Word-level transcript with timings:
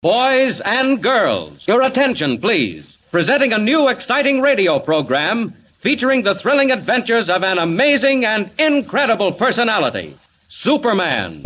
Boys 0.00 0.60
and 0.60 1.02
girls, 1.02 1.66
your 1.66 1.82
attention, 1.82 2.38
please. 2.38 2.96
Presenting 3.10 3.52
a 3.52 3.58
new 3.58 3.88
exciting 3.88 4.40
radio 4.40 4.78
program 4.78 5.52
featuring 5.80 6.22
the 6.22 6.36
thrilling 6.36 6.70
adventures 6.70 7.28
of 7.28 7.42
an 7.42 7.58
amazing 7.58 8.24
and 8.24 8.48
incredible 8.60 9.32
personality, 9.32 10.16
Superman. 10.46 11.42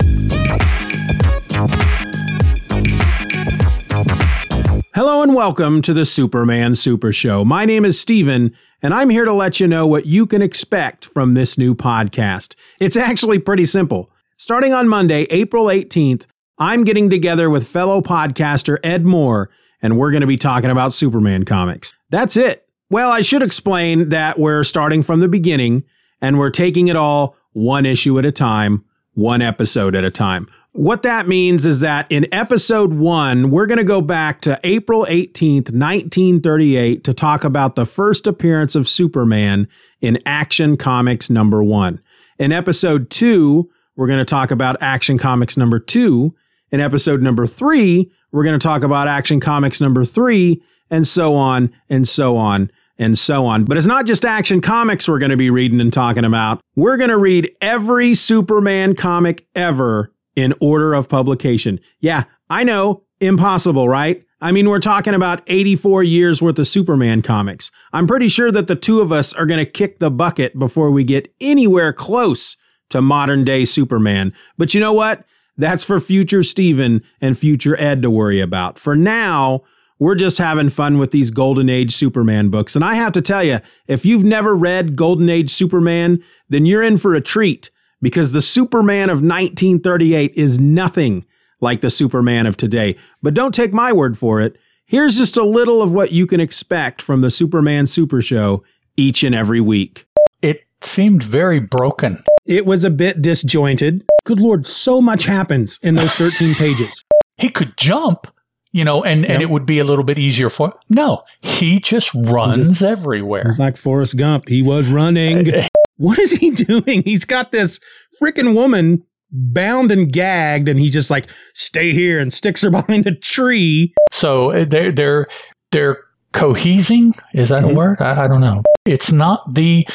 Hello 4.95 5.23
and 5.23 5.35
welcome 5.35 5.81
to 5.81 5.95
the 5.95 6.05
Superman 6.05 6.75
Super 6.75 7.11
Show. 7.11 7.47
My 7.47 7.65
name 7.65 7.87
is 7.87 7.99
Steven, 7.99 8.55
and 8.83 8.93
I'm 8.93 9.09
here 9.09 9.25
to 9.25 9.33
let 9.33 9.61
you 9.61 9.67
know 9.67 9.87
what 9.87 10.05
you 10.05 10.27
can 10.27 10.43
expect 10.43 11.07
from 11.07 11.33
this 11.33 11.57
new 11.57 11.75
podcast. 11.75 12.55
It's 12.79 12.99
actually 12.99 13.39
pretty 13.39 13.65
simple. 13.65 14.11
Starting 14.37 14.75
on 14.75 14.89
Monday, 14.89 15.23
April 15.31 15.67
18th, 15.67 16.27
I'm 16.63 16.85
getting 16.85 17.11
together 17.11 17.51
with 17.51 17.67
fellow 17.67 18.01
podcaster 18.01 18.79
Ed 18.85 19.05
Moore, 19.05 19.51
and 19.83 19.99
we're 19.99 20.13
going 20.13 20.21
to 20.21 20.29
be 20.29 20.37
talking 20.37 20.71
about 20.71 20.93
Superman 20.93 21.45
comics. 21.45 21.93
That's 22.09 22.37
it. 22.37 22.69
Well, 22.89 23.11
I 23.11 23.21
should 23.21 23.43
explain 23.43 24.11
that 24.11 24.39
we're 24.39 24.63
starting 24.63 25.03
from 25.03 25.19
the 25.19 25.27
beginning 25.27 25.83
and 26.21 26.39
we're 26.39 26.51
taking 26.51 26.87
it 26.87 26.95
all 26.95 27.35
one 27.53 27.85
issue 27.85 28.17
at 28.17 28.25
a 28.25 28.31
time, 28.31 28.85
one 29.15 29.43
episode 29.43 29.97
at 29.97 30.05
a 30.05 30.11
time. 30.13 30.47
What 30.71 31.03
that 31.03 31.27
means 31.27 31.67
is 31.67 31.81
that 31.81 32.07
in 32.11 32.33
episode 32.33 32.93
one, 32.93 33.51
we're 33.51 33.67
going 33.67 33.79
to 33.79 33.85
go 33.85 34.01
back 34.01 34.41
to 34.43 34.61
April 34.63 35.05
18th, 35.07 35.73
1938, 35.73 37.03
to 37.03 37.13
talk 37.13 37.43
about 37.43 37.75
the 37.75 37.87
first 37.87 38.29
appearance 38.29 38.77
of 38.77 38.89
Superman 38.89 39.67
in 40.01 40.21
Action 40.27 40.77
Comics 40.77 41.29
number 41.29 41.65
one. 41.65 42.01
In 42.39 42.53
episode 42.53 43.11
two, 43.11 43.69
we're 43.97 44.07
going 44.07 44.21
to 44.21 44.25
talk 44.25 44.53
about 44.53 44.81
Action 44.81 45.19
Comics 45.19 45.57
number 45.57 45.81
two. 45.81 46.37
In 46.73 46.81
episode 46.81 47.21
number 47.21 47.47
three, 47.47 48.11
we're 48.33 48.45
going 48.45 48.59
to 48.59 48.67
talk 48.67 48.83
about 48.83 49.07
Action 49.07 49.41
Comics 49.41 49.79
number 49.79 50.07
three, 50.07 50.63
and 50.91 51.07
so 51.07 51.35
on 51.35 51.71
and 51.91 52.09
so 52.09 52.39
on 52.39 52.71
and 52.99 53.19
so 53.19 53.45
on. 53.45 53.65
But 53.65 53.77
it's 53.77 53.87
not 53.87 54.07
just 54.07 54.25
Action 54.25 54.63
Comics 54.63 55.07
we're 55.07 55.19
going 55.19 55.31
to 55.31 55.37
be 55.37 55.51
reading 55.51 55.83
and 55.83 55.93
talking 55.93 56.25
about. 56.25 56.63
We're 56.75 56.97
going 56.97 57.11
to 57.11 57.19
read 57.19 57.55
every 57.61 58.15
Superman 58.15 58.95
comic 58.95 59.47
ever 59.55 60.15
in 60.35 60.55
order 60.61 60.95
of 60.95 61.11
publication. 61.11 61.79
Yeah, 62.01 62.25
I 62.49 62.65
know, 62.65 63.05
impossible, 63.21 63.87
right? 63.87 64.25
I 64.41 64.51
mean, 64.51 64.69
we're 64.69 64.81
talking 64.81 65.13
about 65.13 65.43
84 65.47 66.03
years 66.05 66.41
worth 66.41 66.59
of 66.59 66.67
Superman 66.67 67.21
comics. 67.21 67.71
I'm 67.93 68.07
pretty 68.07 68.29
sure 68.29 68.51
that 68.51 68.67
the 68.67 68.77
two 68.77 69.01
of 69.03 69.13
us 69.13 69.35
are 69.35 69.47
going 69.47 69.65
to 69.65 69.71
kick 69.71 69.99
the 69.99 70.11
bucket 70.11 70.59
before 70.59 70.91
we 70.91 71.05
get 71.05 71.33
anywhere 71.39 71.93
close 71.93 72.57
to 72.91 73.03
modern 73.03 73.45
day 73.45 73.67
Superman. 73.67 74.33
But 74.57 74.75
you 74.75 74.81
know 74.81 74.95
what? 74.95 75.25
That's 75.57 75.85
for 75.85 76.01
future 76.01 76.43
Steven 76.43 77.03
and 77.21 77.39
future 77.39 77.79
Ed 77.79 78.03
to 78.03 78.11
worry 78.11 78.41
about. 78.41 78.79
For 78.79 78.97
now, 78.97 79.63
we're 79.99 80.15
just 80.15 80.39
having 80.39 80.71
fun 80.71 80.99
with 80.99 81.13
these 81.13 81.31
Golden 81.31 81.69
Age 81.69 81.93
Superman 81.93 82.49
books. 82.49 82.75
And 82.75 82.85
I 82.85 82.95
have 82.95 83.13
to 83.13 83.23
tell 83.23 83.45
you, 83.45 83.61
if 83.87 84.05
you've 84.05 84.25
never 84.25 84.55
read 84.55 84.97
Golden 84.97 85.29
Age 85.29 85.51
Superman, 85.51 86.23
then 86.49 86.67
you're 86.67 86.83
in 86.83 86.99
for 86.99 87.15
a 87.15 87.21
treat 87.21 87.71
because 88.01 88.33
the 88.33 88.43
Superman 88.43 89.11
of 89.11 89.23
1938 89.23 90.33
is 90.35 90.59
nothing 90.59 91.25
like 91.61 91.83
the 91.83 91.91
Superman 91.91 92.47
of 92.47 92.57
today. 92.57 92.97
But 93.23 93.35
don't 93.35 93.55
take 93.55 93.73
my 93.73 93.93
word 93.93 94.19
for 94.19 94.41
it. 94.41 94.57
Here's 94.85 95.17
just 95.17 95.37
a 95.37 95.45
little 95.45 95.81
of 95.81 95.93
what 95.93 96.11
you 96.11 96.27
can 96.27 96.41
expect 96.41 97.01
from 97.01 97.21
the 97.21 97.31
Superman 97.31 97.87
Super 97.87 98.21
Show 98.21 98.65
each 98.97 99.23
and 99.23 99.35
every 99.35 99.61
week. 99.61 100.07
It 100.43 100.63
seemed 100.83 101.23
very 101.23 101.61
broken. 101.61 102.25
It 102.45 102.67
was 102.67 102.85
a 102.85 102.91
bit 102.91 103.23
disjointed. 103.23 104.05
Good 104.25 104.41
Lord, 104.41 104.67
so 104.67 105.01
much 105.01 105.25
happens 105.25 105.79
in 105.83 105.95
those 105.97 106.15
13 106.15 106.55
pages. 106.55 107.03
He 107.39 107.49
could 107.49 107.77
jump, 107.77 108.27
you 108.73 108.85
know, 108.85 109.03
and, 109.03 109.27
and 109.27 109.43
it 109.43 109.51
would 109.51 109.67
be 109.67 109.79
a 109.81 109.85
little 109.85 110.05
bit 110.05 110.19
easier 110.19 110.49
for. 110.49 110.73
No, 110.89 111.23
he 111.41 111.81
just 111.81 112.13
runs 112.15 112.81
everywhere. 112.83 113.49
It's 113.49 113.59
like 113.59 113.77
Forrest 113.77 114.17
Gump. 114.17 114.49
He 114.49 114.63
was 114.63 114.91
running. 114.91 115.49
What 115.99 116.19
is 116.19 116.33
he 116.33 116.51
doing? 116.51 117.03
He's 117.05 117.25
got 117.25 117.53
this 117.53 117.79
freaking 118.21 118.55
woman 118.55 119.05
bound 119.31 119.93
and 119.93 120.11
gagged, 120.13 120.69
and 120.69 120.81
he 120.81 120.89
just 120.89 121.11
like, 121.11 121.27
stay 121.55 121.93
here 121.93 122.19
and 122.19 122.33
sticks 122.33 122.63
her 122.63 122.71
behind 122.81 123.07
a 123.07 123.15
tree. 123.15 123.93
So 124.11 124.51
uh, 124.51 124.65
they're 124.65 124.91
they're 124.91 125.29
they're 125.71 125.99
cohesing. 126.33 127.17
Is 127.35 127.51
that 127.51 127.61
Mhm. 127.61 127.71
a 127.71 127.75
word? 127.75 128.01
I, 128.01 128.25
I 128.25 128.27
don't 128.27 128.41
know. 128.41 128.63
It's 128.85 129.13
not 129.13 129.55
the 129.55 129.87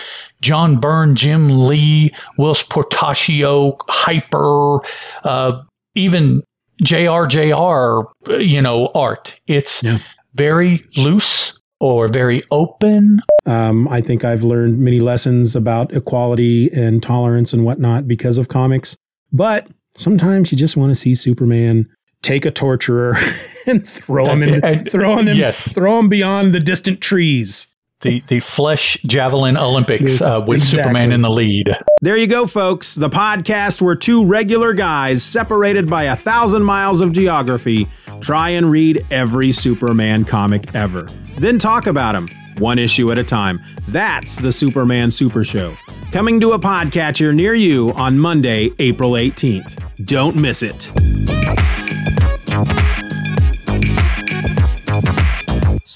John 0.41 0.79
Byrne, 0.79 1.15
Jim 1.15 1.67
Lee, 1.67 2.13
Whilce 2.37 2.63
Portacio, 2.63 3.77
hyper, 3.89 4.79
uh, 5.23 5.61
even 5.95 6.43
JRJR, 6.83 8.03
you 8.39 8.61
know, 8.61 8.87
art. 8.93 9.35
It's 9.47 9.81
Yeah. 9.83 9.99
very 10.35 10.83
loose 10.95 11.57
or 11.79 12.07
very 12.07 12.43
open. 12.51 13.19
Um, 13.45 13.87
I 13.87 14.01
think 14.01 14.23
I've 14.25 14.43
learned 14.43 14.79
many 14.79 14.99
lessons 14.99 15.55
about 15.55 15.93
equality 15.95 16.69
and 16.73 17.01
tolerance 17.01 17.53
and 17.53 17.63
whatnot 17.65 18.07
because 18.07 18.37
of 18.37 18.47
comics. 18.47 18.95
But 19.31 19.67
sometimes 19.95 20.51
you 20.51 20.57
just 20.57 20.77
want 20.77 20.91
to 20.91 20.95
see 20.95 21.15
Superman 21.15 21.87
take 22.23 22.45
a 22.45 22.51
torturer 22.51 23.15
and 23.67 23.87
throw 23.87 24.27
him 24.27 24.43
in, 24.43 24.85
throw 24.89 25.17
him, 25.17 25.27
in, 25.27 25.37
yes. 25.37 25.59
throw 25.71 25.99
him 25.99 26.09
beyond 26.09 26.53
the 26.53 26.59
distant 26.59 26.99
trees. 27.01 27.67
The 28.01 28.21
the 28.27 28.39
flesh 28.41 28.95
javelin 29.07 29.57
Olympics 29.57 30.21
uh, 30.21 30.43
with 30.45 30.59
Exactly. 30.59 30.83
Superman 30.83 31.11
in 31.11 31.21
the 31.21 31.31
lead. 31.31 31.75
There 32.01 32.15
you 32.15 32.27
go, 32.27 32.45
folks. 32.45 32.93
The 32.93 33.09
podcast 33.09 33.81
where 33.81 33.95
two 33.95 34.23
regular 34.23 34.73
guys 34.73 35.23
separated 35.23 35.89
by 35.89 36.03
a 36.03 36.15
thousand 36.15 36.61
miles 36.63 37.01
of 37.01 37.11
geography 37.11 37.87
try 38.21 38.49
and 38.49 38.69
read 38.69 39.03
every 39.09 39.51
Superman 39.51 40.25
comic 40.25 40.75
ever. 40.75 41.09
Then 41.39 41.57
talk 41.57 41.87
about 41.87 42.11
them, 42.13 42.29
one 42.59 42.77
issue 42.77 43.11
at 43.11 43.17
a 43.17 43.23
time. 43.23 43.59
That's 43.87 44.37
the 44.37 44.51
Superman 44.51 45.09
Super 45.09 45.43
Show. 45.43 45.75
Coming 46.11 46.39
to 46.41 46.53
a 46.53 46.59
podcatcher 46.59 47.33
near 47.33 47.55
you 47.55 47.91
on 47.93 48.17
Monday, 48.19 48.71
April 48.79 49.11
18th. 49.13 49.75
Don't 50.05 50.35
miss 50.35 50.61
it. 50.63 50.89